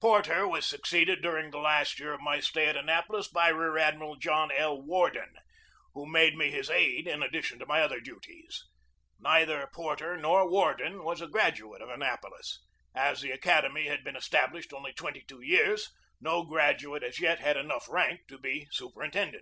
[0.00, 4.16] Porter was succeeded during the last year of my stay at Annapolis by Rear Admiral
[4.16, 4.80] John L.
[4.80, 5.34] Worden,
[5.92, 8.64] who made me his aide in addition to my other duties.
[9.20, 12.60] Neither Porter nor Worden was a graduate of An napolis.
[12.94, 17.58] As the Academy had been established only twenty two years, no graduate as yet had
[17.58, 19.32] enough rank to be superintendent.